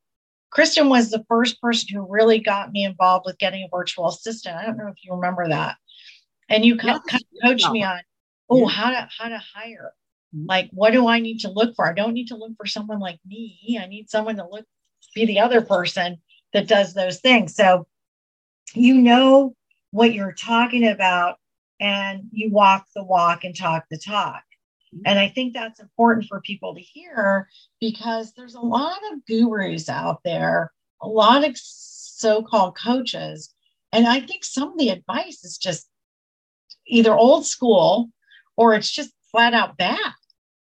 [0.55, 4.57] Kristin was the first person who really got me involved with getting a virtual assistant.
[4.57, 5.77] I don't know if you remember that.
[6.49, 7.03] And you kind of
[7.43, 8.01] coached me on,
[8.49, 8.67] oh, yeah.
[8.67, 9.93] how to how to hire.
[10.35, 10.47] Mm-hmm.
[10.47, 11.87] Like, what do I need to look for?
[11.87, 13.79] I don't need to look for someone like me.
[13.81, 14.65] I need someone to look
[15.15, 16.17] be the other person
[16.53, 17.55] that does those things.
[17.55, 17.87] So
[18.73, 19.55] you know
[19.91, 21.37] what you're talking about
[21.79, 24.43] and you walk the walk and talk the talk.
[24.93, 25.03] Mm-hmm.
[25.05, 27.47] And I think that's important for people to hear
[27.79, 33.53] because there's a lot of gurus out there, a lot of so called coaches.
[33.91, 35.87] And I think some of the advice is just
[36.89, 38.09] either old school
[38.57, 39.97] or it's just flat out bad.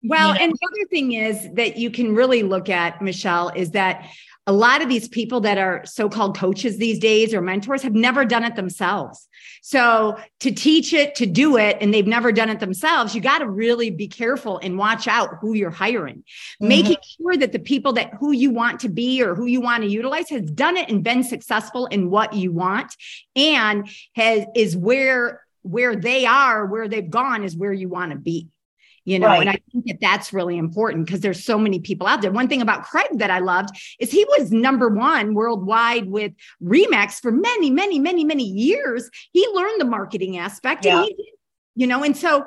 [0.03, 0.45] Well, you know?
[0.45, 4.07] and the other thing is that you can really look at, Michele, is that
[4.47, 8.25] a lot of these people that are so-called coaches these days or mentors have never
[8.25, 9.29] done it themselves.
[9.63, 13.39] So to teach it, to do it, and they've never done it themselves, you got
[13.39, 16.69] to really be careful and watch out who you're hiring, mm-hmm.
[16.69, 19.83] making sure that the people that who you want to be or who you want
[19.83, 22.97] to utilize has done it and been successful in what you want
[23.37, 28.19] and has is where where they are, where they've gone is where you want to
[28.19, 28.49] be
[29.05, 29.41] you know right.
[29.41, 32.49] and i think that that's really important because there's so many people out there one
[32.49, 37.33] thing about craig that i loved is he was number one worldwide with RE/MAX for
[37.33, 40.99] many many many many years he learned the marketing aspect yeah.
[40.99, 41.33] and he
[41.75, 42.45] you know and so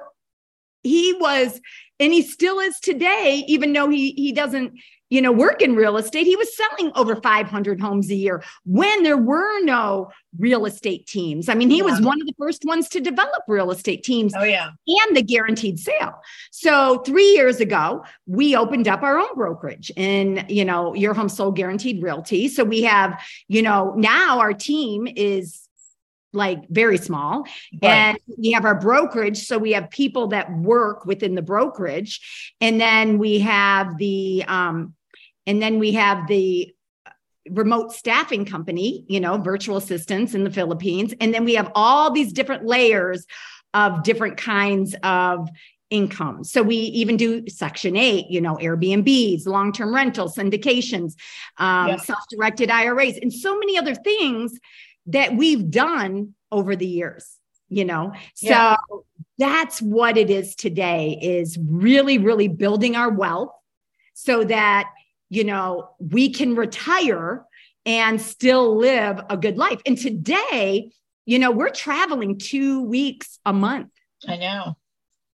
[0.84, 1.60] he was
[2.00, 4.74] and he still is today even though he he doesn't
[5.14, 9.04] you know, work in real estate, he was selling over 500 homes a year when
[9.04, 11.50] there were no real estate teams.
[11.50, 11.84] I mean, he yeah.
[11.84, 14.34] was one of the first ones to develop real estate teams.
[14.36, 14.72] Oh, yeah.
[14.88, 16.20] And the guaranteed sale.
[16.50, 21.30] So, three years ago, we opened up our own brokerage in, you know, Your Home
[21.30, 22.48] Sold Guaranteed Realty.
[22.48, 25.70] So, we have, you know, now our team is
[26.36, 27.44] like very small.
[27.84, 27.84] Right.
[27.84, 29.46] And we have our brokerage.
[29.46, 32.56] So we have people that work within the brokerage.
[32.60, 34.96] And then we have the um,
[35.48, 36.74] and then we have the
[37.50, 41.14] remote staffing company, you know, virtual assistants in the Philippines.
[41.20, 43.26] And then we have all these different layers
[43.74, 45.50] of different kinds of
[45.90, 46.44] income.
[46.44, 51.16] So we even do Section 8, you know, Airbnbs, long term rentals, syndications,
[51.58, 52.06] um, yes.
[52.06, 54.58] self directed IRAs, and so many other things
[55.08, 57.40] that we've done over the years
[57.74, 58.76] you know so yeah.
[59.38, 63.52] that's what it is today is really really building our wealth
[64.14, 64.90] so that
[65.34, 67.46] you know, we can retire
[67.86, 69.82] and still live a good life.
[69.86, 70.92] And today,
[71.26, 73.90] you know, we're traveling two weeks a month.
[74.28, 74.78] I know.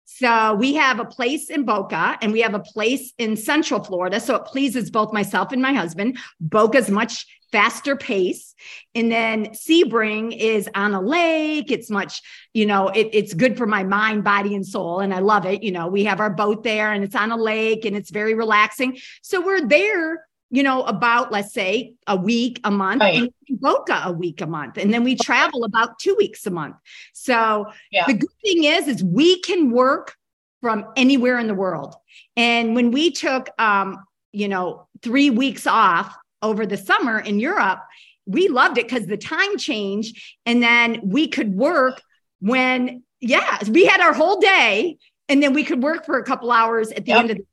[0.03, 4.19] So we have a place in Boca and we have a place in Central Florida.
[4.19, 6.17] So it pleases both myself and my husband.
[6.39, 8.53] Boca's much faster pace.
[8.95, 11.71] And then Sebring is on a lake.
[11.71, 12.21] It's much,
[12.53, 14.99] you know, it, it's good for my mind, body, and soul.
[14.99, 15.63] And I love it.
[15.63, 18.33] You know, we have our boat there and it's on a lake and it's very
[18.33, 18.97] relaxing.
[19.21, 23.23] So we're there you know, about let's say a week, a month, right.
[23.49, 26.75] and Boca a week, a month, and then we travel about two weeks a month.
[27.13, 28.05] So yeah.
[28.05, 30.15] the good thing is, is we can work
[30.61, 31.95] from anywhere in the world.
[32.37, 36.15] And when we took, um, you know, three weeks off
[36.45, 37.79] over the summer in Europe,
[38.25, 42.01] we loved it because the time change, and then we could work
[42.39, 44.97] when, yeah, we had our whole day,
[45.29, 47.19] and then we could work for a couple hours at the yep.
[47.19, 47.49] end of the day.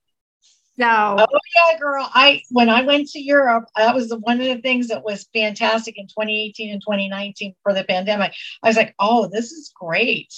[0.79, 2.09] so, oh yeah, girl.
[2.13, 5.99] I when I went to Europe, that was one of the things that was fantastic
[5.99, 8.33] in 2018 and 2019 for the pandemic.
[8.63, 10.33] I was like, oh, this is great.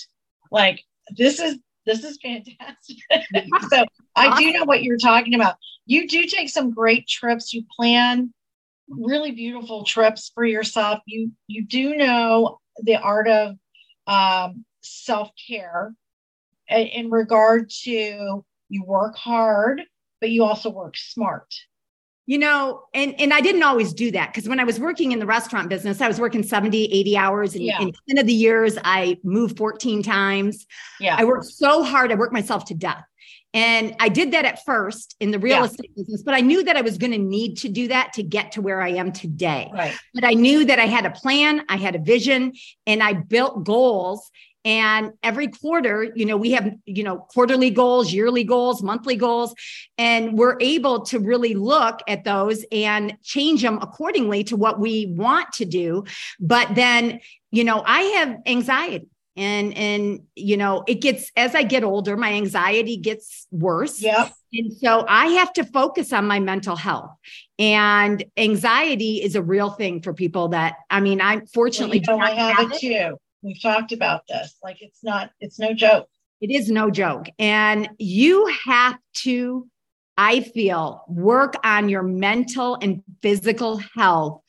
[0.51, 0.83] Like
[1.17, 2.97] this is this is fantastic.
[3.71, 3.85] so
[4.17, 5.57] I do know what you're talking about.
[5.87, 7.53] You do take some great trips.
[7.53, 8.33] You plan
[8.89, 11.01] really beautiful trips for yourself.
[11.07, 13.57] You you do know the art of
[14.07, 15.95] um, self care
[16.69, 19.83] in regard to you work hard
[20.21, 21.55] but you also work smart
[22.27, 25.19] you know and and i didn't always do that because when i was working in
[25.19, 27.81] the restaurant business i was working 70 80 hours and yeah.
[27.83, 30.67] in 10 of the years i moved 14 times
[31.01, 33.05] yeah i worked so hard i worked myself to death
[33.55, 35.65] and i did that at first in the real yeah.
[35.65, 38.23] estate business but i knew that i was going to need to do that to
[38.23, 39.97] get to where i am today right.
[40.13, 42.53] but i knew that i had a plan i had a vision
[42.87, 44.31] and i built goals
[44.65, 49.55] and every quarter, you know, we have, you know, quarterly goals, yearly goals, monthly goals,
[49.99, 55.07] and we're able to really look at those and change them accordingly to what we
[55.07, 56.05] want to do.
[56.41, 61.63] But then, you know, I have anxiety and and you know it gets as i
[61.63, 66.39] get older my anxiety gets worse yeah and so i have to focus on my
[66.39, 67.11] mental health
[67.59, 72.23] and anxiety is a real thing for people that i mean I'm fortunately well, you
[72.23, 74.57] know, i have, have it too We've talked about this.
[74.63, 76.09] Like it's not, it's no joke.
[76.41, 77.27] It is no joke.
[77.39, 79.69] And you have to,
[80.17, 84.41] I feel, work on your mental and physical health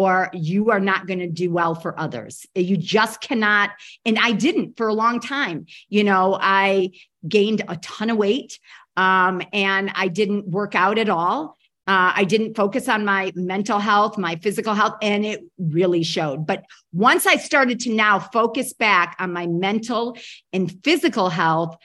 [0.00, 2.46] or you are not going to do well for others.
[2.54, 3.70] You just cannot.
[4.04, 5.66] And I didn't for a long time.
[5.88, 6.90] You know, I
[7.26, 8.58] gained a ton of weight
[8.96, 11.56] um, and I didn't work out at all.
[11.86, 16.46] Uh, I didn't focus on my mental health, my physical health, and it really showed.
[16.46, 20.16] But once I started to now focus back on my mental
[20.54, 21.76] and physical health,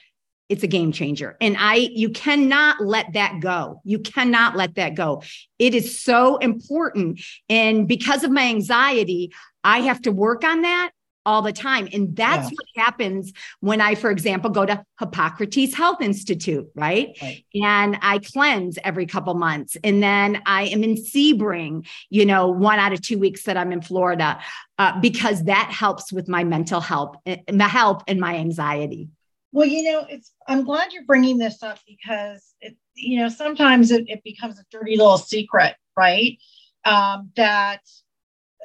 [0.50, 1.36] it's a game changer.
[1.40, 3.80] And I, you cannot let that go.
[3.84, 5.22] You cannot let that go.
[5.60, 7.20] It is so important.
[7.48, 9.32] And because of my anxiety,
[9.62, 10.90] I have to work on that
[11.24, 11.88] all the time.
[11.92, 12.56] And that's yeah.
[12.56, 17.16] what happens when I, for example, go to Hippocrates Health Institute, right?
[17.22, 17.44] right?
[17.54, 19.76] And I cleanse every couple months.
[19.84, 23.70] And then I am in Sebring, you know, one out of two weeks that I'm
[23.70, 24.40] in Florida,
[24.78, 29.10] uh, because that helps with my mental health, eh, my health and my anxiety.
[29.52, 33.90] Well, you know, it's I'm glad you're bringing this up because it, you know, sometimes
[33.90, 36.38] it, it becomes a dirty little secret, right?
[36.84, 37.80] Um, that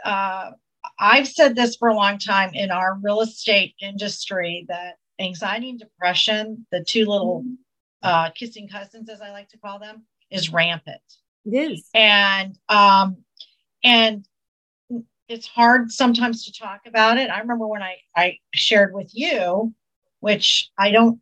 [0.04, 0.52] uh,
[1.00, 5.80] I've said this for a long time in our real estate industry that anxiety and
[5.80, 7.44] depression, the two little
[8.04, 11.02] uh, kissing cousins, as I like to call them, is rampant.
[11.46, 11.90] It is.
[11.94, 13.18] And um,
[13.84, 14.26] and
[15.28, 17.30] it's hard sometimes to talk about it.
[17.30, 19.74] I remember when I, I shared with you,
[20.26, 21.20] which I don't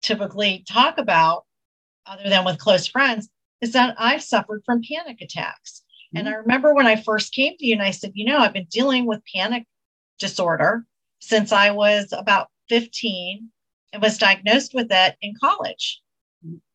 [0.00, 1.44] typically talk about
[2.06, 3.28] other than with close friends,
[3.60, 5.82] is that I've suffered from panic attacks.
[6.14, 6.32] And mm-hmm.
[6.32, 8.66] I remember when I first came to you and I said, you know, I've been
[8.70, 9.66] dealing with panic
[10.18, 10.86] disorder
[11.18, 13.50] since I was about 15
[13.92, 16.00] and was diagnosed with it in college.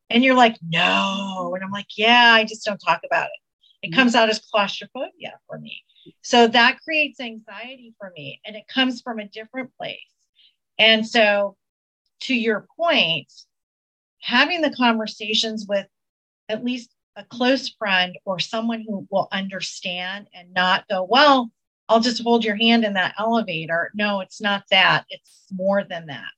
[0.08, 1.52] And you're like, no.
[1.56, 3.86] And I'm like, yeah, I just don't talk about it.
[3.86, 3.98] It mm-hmm.
[3.98, 5.82] comes out as claustrophobia for me.
[6.22, 9.98] So that creates anxiety for me and it comes from a different place.
[10.80, 11.56] And so,
[12.22, 13.30] to your point,
[14.20, 15.86] having the conversations with
[16.48, 21.50] at least a close friend or someone who will understand and not go, well,
[21.88, 23.90] I'll just hold your hand in that elevator.
[23.94, 25.04] No, it's not that.
[25.10, 26.30] It's more than that.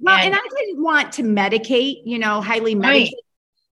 [0.00, 2.82] Well, and, and I didn't want to medicate, you know, highly medicate.
[2.82, 3.14] Right.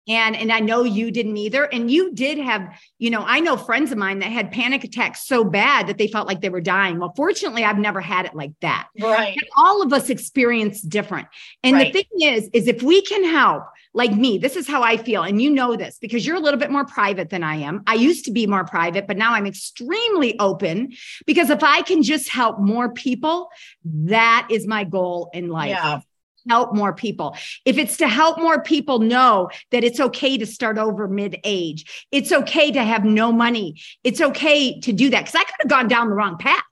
[0.09, 1.65] And and I know you didn't either.
[1.65, 5.27] And you did have, you know, I know friends of mine that had panic attacks
[5.27, 6.99] so bad that they felt like they were dying.
[6.99, 8.89] Well, fortunately, I've never had it like that.
[9.01, 9.35] Right.
[9.35, 11.29] But all of us experience different.
[11.63, 11.93] And right.
[11.93, 13.65] the thing is, is if we can help
[13.95, 15.23] like me, this is how I feel.
[15.23, 17.83] And you know this because you're a little bit more private than I am.
[17.87, 20.93] I used to be more private, but now I'm extremely open
[21.27, 23.49] because if I can just help more people,
[23.85, 25.71] that is my goal in life.
[25.71, 26.01] Yeah.
[26.49, 30.79] Help more people, if it's to help more people know that it's okay to start
[30.79, 35.27] over mid age, it's okay to have no money, it's okay to do that.
[35.27, 36.63] Cause I could have gone down the wrong path.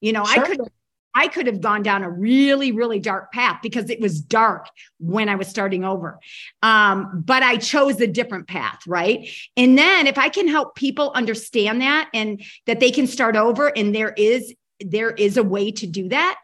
[0.00, 0.44] You know, sure.
[0.44, 0.68] I could have
[1.14, 4.68] I could have gone down a really, really dark path because it was dark
[4.98, 6.18] when I was starting over.
[6.62, 9.28] Um, but I chose a different path, right?
[9.56, 13.68] And then if I can help people understand that and that they can start over
[13.76, 16.36] and there is there is a way to do that,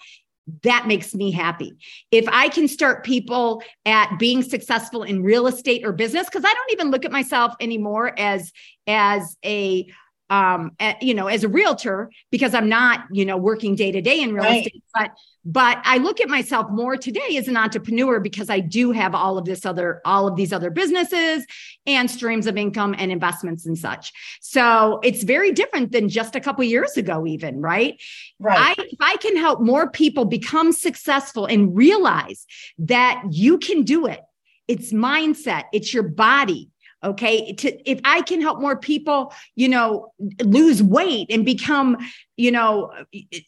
[0.62, 1.76] that makes me happy.
[2.10, 6.52] If I can start people at being successful in real estate or business, because I
[6.52, 8.52] don't even look at myself anymore as
[8.86, 9.86] as a
[10.30, 14.00] um, at, you know, as a realtor because I'm not, you know, working day to
[14.00, 14.66] day in real right.
[14.66, 15.10] estate, but
[15.44, 19.38] but I look at myself more today as an entrepreneur because I do have all
[19.38, 21.46] of this other, all of these other businesses
[21.86, 24.12] and streams of income and investments and such.
[24.42, 27.98] So it's very different than just a couple years ago, even right.
[28.38, 28.78] Right.
[28.78, 32.44] I, if I can help more people become successful and realize
[32.78, 34.20] that you can do it,
[34.68, 36.69] it's mindset, it's your body,
[37.02, 41.96] okay to if i can help more people you know lose weight and become
[42.36, 42.92] you know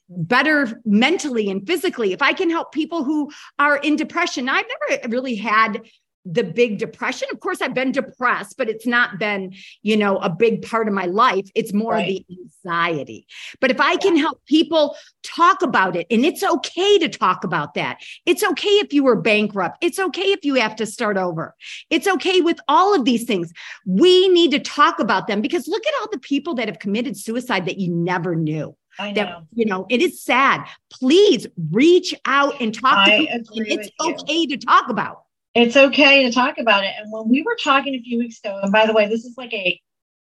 [0.08, 5.08] better mentally and physically if i can help people who are in depression i've never
[5.08, 5.82] really had
[6.24, 7.28] the big depression.
[7.32, 10.94] Of course, I've been depressed, but it's not been, you know, a big part of
[10.94, 11.50] my life.
[11.54, 12.24] It's more right.
[12.28, 13.26] the anxiety.
[13.60, 17.74] But if I can help people talk about it, and it's okay to talk about
[17.74, 17.98] that.
[18.26, 19.78] It's okay if you were bankrupt.
[19.80, 21.54] It's okay if you have to start over.
[21.90, 23.52] It's okay with all of these things.
[23.86, 27.16] We need to talk about them because look at all the people that have committed
[27.16, 28.76] suicide that you never knew.
[28.98, 29.14] I know.
[29.14, 30.66] That, you know, it is sad.
[30.92, 33.44] Please reach out and talk I to people.
[33.54, 35.22] It's okay to talk about
[35.54, 36.92] it's okay to talk about it.
[36.98, 39.36] And when we were talking a few weeks ago, and by the way, this is
[39.36, 39.80] like a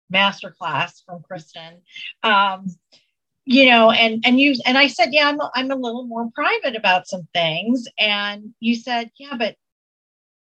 [0.09, 1.81] master class from Kristin.
[2.23, 2.67] Um,
[3.45, 6.31] you know, and and you and I said, yeah, I'm a, I'm a little more
[6.35, 9.57] private about some things, and you said, yeah, but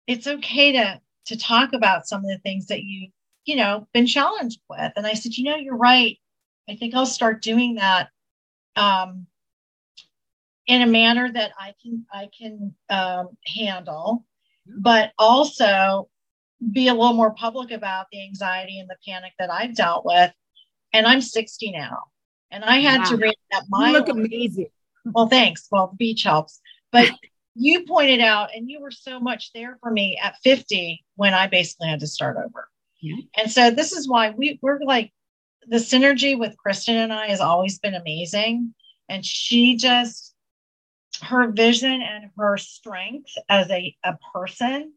[0.07, 3.09] it's okay to to talk about some of the things that you
[3.45, 4.91] you know been challenged with.
[4.95, 6.17] And I said, you know, you're right.
[6.69, 8.09] I think I'll start doing that
[8.75, 9.25] um,
[10.67, 14.23] in a manner that I can I can um, handle
[14.65, 16.09] but also
[16.71, 20.31] be a little more public about the anxiety and the panic that I've dealt with.
[20.93, 22.03] And I'm 60 now.
[22.51, 23.05] And I had wow.
[23.05, 24.67] to read that my you look amazing.
[25.05, 25.67] Well, thanks.
[25.71, 26.61] Well, the beach helps.
[26.91, 27.11] But
[27.55, 31.47] you pointed out, and you were so much there for me at 50 when I
[31.47, 32.69] basically had to start over.
[33.01, 33.17] Yeah.
[33.37, 35.11] And so this is why we, we're like
[35.67, 38.73] the synergy with Kristin and I has always been amazing.
[39.09, 40.32] And she just
[41.21, 44.93] her vision and her strength as a, a person,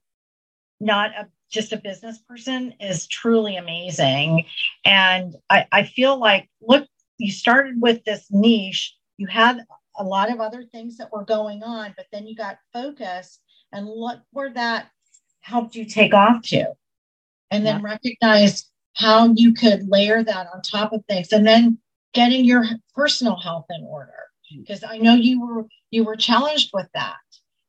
[0.80, 4.46] not a, just a business person, is truly amazing.
[4.84, 6.88] And I, I feel like, look,
[7.18, 9.60] you started with this niche, you had
[9.98, 13.40] a lot of other things that were going on, but then you got focused
[13.72, 14.90] and look where that
[15.40, 16.72] helped you take off to.
[17.50, 17.90] And then yeah.
[17.92, 21.78] recognize how you could layer that on top of things and then
[22.12, 22.64] getting your
[22.94, 27.16] personal health in order because I know you were you were challenged with that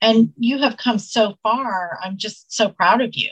[0.02, 2.00] and you have come so far.
[2.04, 3.30] I'm just so proud of you.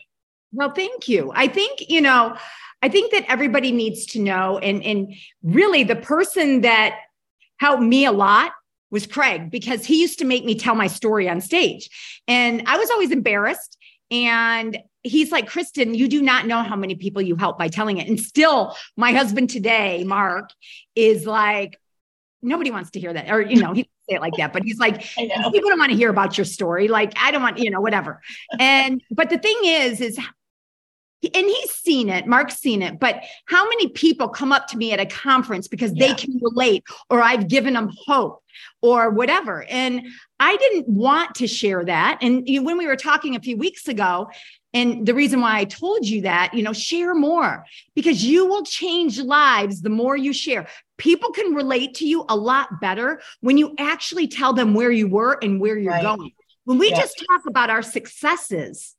[0.52, 1.32] Well, thank you.
[1.36, 2.38] I think, you know,
[2.82, 7.00] I think that everybody needs to know and and really the person that
[7.58, 8.52] helped me a lot
[8.92, 11.90] was Craig because he used to make me tell my story on stage.
[12.28, 13.78] And I was always embarrassed
[14.12, 17.98] and he's like, Kristin, you do not know how many people you help by telling
[17.98, 18.08] it.
[18.08, 20.52] And still, my husband today, Mark,
[20.96, 21.80] is like,
[22.42, 23.30] nobody wants to hear that.
[23.30, 25.98] Or, you know, he say it like that, but he's like, people don't want to
[25.98, 26.88] hear about your story.
[26.88, 28.22] Like, I don't want, you know, whatever.
[28.60, 30.20] And, but the thing is, is,
[31.24, 34.92] and he's seen it, Mark's seen it, but how many people come up to me
[34.92, 36.08] at a conference because yeah.
[36.08, 38.44] they can relate or I've given them hope
[38.82, 39.64] or whatever.
[39.64, 40.02] And
[40.40, 42.20] I didn't want to share that.
[42.22, 44.30] And when we were talking a few weeks ago,
[44.74, 48.64] and the reason why I told you that, you know, share more because you will
[48.64, 50.68] change lives the more you share.
[50.98, 55.08] People can relate to you a lot better when you actually tell them where you
[55.08, 56.04] were and where you're right.
[56.04, 56.32] going.
[56.66, 58.96] When we just talk about our successes,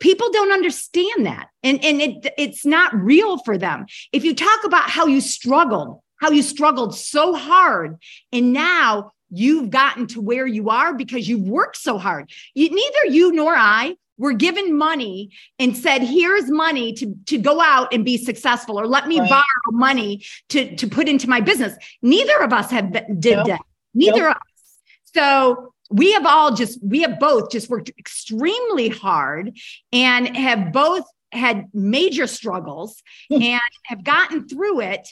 [0.00, 3.86] people don't understand that and, and it, it's not real for them.
[4.12, 7.96] If you talk about how you struggled, how you struggled so hard,
[8.32, 12.30] and now you've gotten to where you are because you've worked so hard.
[12.54, 17.60] You, neither you nor I were given money and said, here's money to, to go
[17.60, 19.30] out and be successful, or let me right.
[19.30, 21.76] borrow money to, to put into my business.
[22.02, 23.46] Neither of us have did nope.
[23.46, 23.60] that.
[23.94, 24.30] Neither nope.
[24.30, 24.78] of us.
[25.14, 29.56] So we have all just, we have both just worked extremely hard
[29.92, 33.42] and have both had major struggles hmm.
[33.42, 35.08] and have gotten through it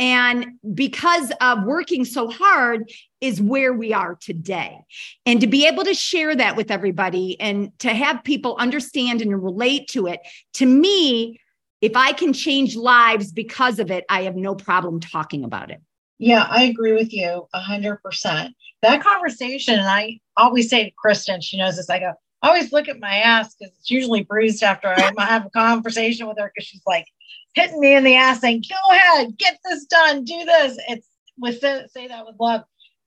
[0.00, 4.80] And because of working so hard, is where we are today.
[5.26, 9.42] And to be able to share that with everybody and to have people understand and
[9.42, 10.20] relate to it,
[10.54, 11.38] to me,
[11.82, 15.82] if I can change lives because of it, I have no problem talking about it.
[16.20, 18.54] Yeah, I agree with you a hundred percent.
[18.82, 21.88] That conversation, and I always say to Kristin, she knows this.
[21.88, 22.12] I go,
[22.42, 26.28] I always look at my ass because it's usually bruised after I have a conversation
[26.28, 27.06] with her because she's like
[27.54, 31.08] hitting me in the ass saying, "Go ahead, get this done, do this." It's
[31.38, 32.64] with say that with love.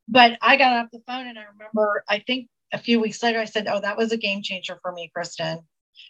[0.08, 3.40] But I got off the phone and I remember, I think a few weeks later,
[3.40, 5.64] I said, "Oh, that was a game changer for me, Kristin,"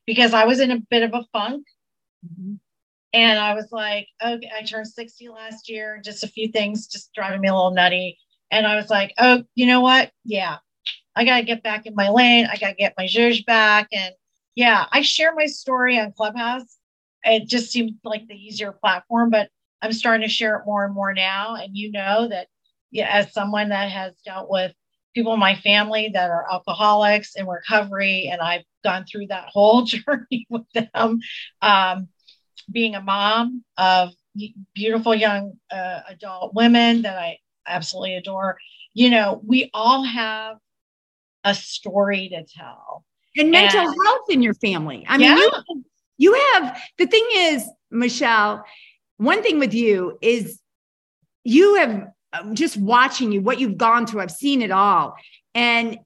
[0.08, 1.68] because I was in a bit of a funk.
[2.26, 2.54] Mm-hmm.
[3.14, 7.14] And I was like, okay, I turned 60 last year, just a few things just
[7.14, 8.18] driving me a little nutty.
[8.52, 10.12] And I was like, oh, you know what?
[10.26, 10.58] Yeah,
[11.16, 12.48] I got to get back in my lane.
[12.52, 13.90] I got to get my zhuzh back.
[13.92, 14.14] And
[14.56, 16.78] yeah, I share my story on Clubhouse.
[17.24, 19.50] It just seemed like the easier platform, but
[19.82, 21.56] I'm starting to share it more and more now.
[21.56, 22.48] And you know that,
[22.92, 24.74] yeah, as someone that has dealt with
[25.14, 29.84] people in my family that are alcoholics in recovery, and I've gone through that whole
[29.86, 31.20] journey with them.
[31.62, 32.10] Um,
[32.72, 34.10] being a mom of
[34.74, 37.38] beautiful young uh, adult women that I
[37.68, 38.58] absolutely adore,
[38.94, 40.58] you know, we all have
[41.44, 43.04] a story to tell.
[43.38, 45.06] And mental and, health in your family.
[45.08, 45.52] I mean, you,
[46.18, 48.64] you have the thing is, Michele,
[49.18, 50.60] one thing with you is
[51.44, 55.16] you have uh, just watching you, what you've gone through, I've seen it all.
[55.56, 56.00] And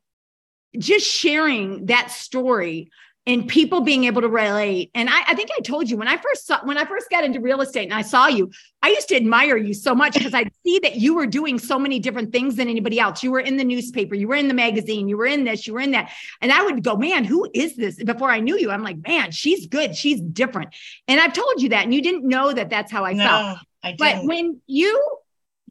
[0.77, 2.89] just sharing that story
[3.27, 4.89] and people being able to relate.
[4.95, 7.25] And I, I, think I told you when I first saw when I first got
[7.25, 8.49] into real estate and I saw you,
[8.81, 11.77] I used to admire you so much because I'd see that you were doing so
[11.77, 13.21] many different things than anybody else.
[13.21, 15.73] You were in the newspaper, you were in the magazine, you were in this, you
[15.73, 16.09] were in that.
[16.41, 18.01] And I would go, man, who is this?
[18.01, 20.73] Before I knew you, I'm like, man, she's good, she's different.
[21.09, 23.59] And I've told you that, and you didn't know that that's how I no, felt.
[23.83, 23.99] I didn't.
[23.99, 25.03] But when you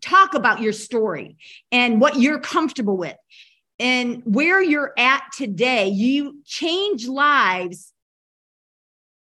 [0.03, 1.39] talk about your story
[1.73, 3.17] and what you're comfortable with
[3.79, 7.93] and where you're at today, you change lives.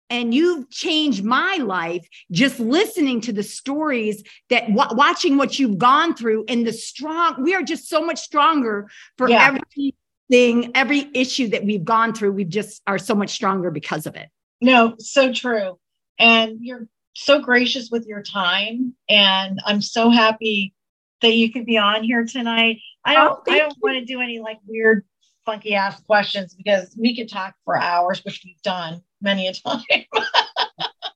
[0.09, 5.77] And you've changed my life just listening to the stories that w- watching what you've
[5.77, 8.87] gone through and the strong we are just so much stronger
[9.17, 9.47] for yeah.
[9.47, 12.31] everything every issue that we've gone through.
[12.31, 14.29] We just are so much stronger because of it.
[14.61, 15.77] No so true.
[16.17, 18.93] And you're so gracious with your time.
[19.09, 20.73] And i'm so happy
[21.21, 24.19] that you could be on here tonight I don't oh, I don't want to do
[24.19, 25.05] any like weird
[25.45, 29.81] funky ass questions because we could talk for hours, which we've done many a time.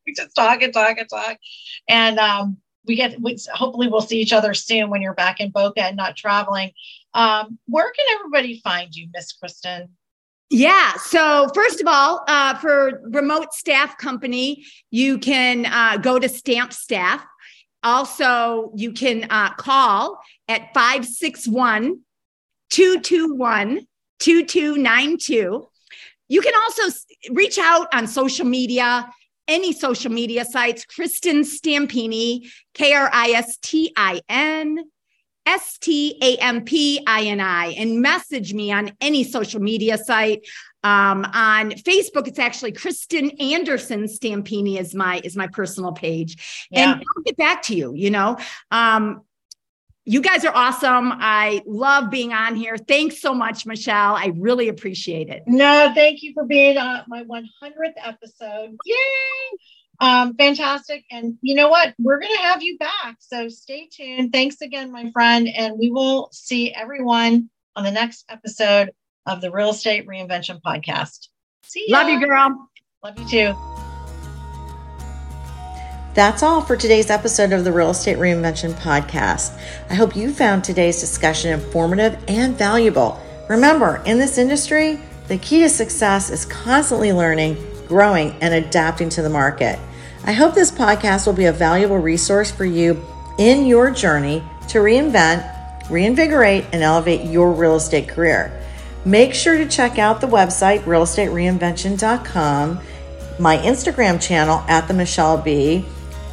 [0.08, 1.38] we just talk and talk and talk.
[1.90, 5.52] And um, we get we, hopefully we'll see each other soon when you're back in
[5.52, 6.72] Boca and not traveling.
[7.14, 9.90] Um, where can everybody find you, Miss Kristin?
[10.50, 10.94] Yeah.
[10.96, 16.72] So, first of all, uh, for remote staff company, you can uh, go to Stamp
[16.72, 17.26] Staff.
[17.84, 22.02] Also, you can uh, call at 561
[22.70, 23.88] 221
[24.20, 25.68] 2292.
[26.30, 26.98] You can also
[27.32, 29.10] reach out on social media,
[29.48, 34.80] any social media sites, Kristin Stampini, K R I S T I N
[35.46, 39.98] S T A M P I N I, and message me on any social media
[39.98, 40.46] site.
[40.84, 46.94] Um, on Facebook, it's actually Kristin Anderson Stampini is my is my personal page, yeah.
[46.94, 47.94] and I'll get back to you.
[47.94, 48.38] You know,
[48.72, 49.22] um,
[50.06, 51.12] you guys are awesome.
[51.14, 52.78] I love being on here.
[52.78, 54.16] Thanks so much, Michele.
[54.16, 55.44] I really appreciate it.
[55.46, 58.76] No, thank you for being on my 100th episode.
[58.86, 59.58] Yay!
[60.00, 61.06] Um, fantastic.
[61.12, 61.94] And you know what?
[62.00, 63.18] We're going to have you back.
[63.20, 64.34] So stay tuned.
[64.34, 65.48] Thanks again, my friend.
[65.48, 68.92] And we will see everyone on the next episode
[69.26, 71.28] of the Real Estate Reinvention Podcast.
[71.64, 71.94] See you.
[71.94, 72.70] Love you, girl.
[73.04, 73.56] Love you too.
[76.14, 79.58] That's all for today's episode of the Real Estate Reinvention Podcast.
[79.90, 83.18] I hope you found today's discussion informative and valuable.
[83.48, 85.00] Remember, in this industry,
[85.30, 87.56] the key to success is constantly learning,
[87.88, 89.80] growing, and adapting to the market.
[90.26, 93.02] I hope this podcast will be a valuable resource for you
[93.38, 98.61] in your journey to reinvent, reinvigorate, and elevate your real estate career.
[99.06, 102.80] Make sure to check out the website, realestatereinvention.com,
[103.40, 105.86] my Instagram channel at the Michele B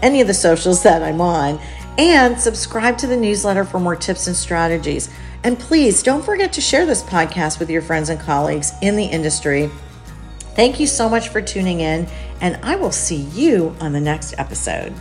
[0.03, 1.61] any of the socials that I'm on,
[1.97, 5.11] and subscribe to the newsletter for more tips and strategies.
[5.45, 9.05] And please don't forget to share this podcast with your friends and colleagues in the
[9.05, 9.71] industry.
[10.55, 12.09] Thank you so much for tuning in,
[12.41, 14.93] and I will see you on the next episode.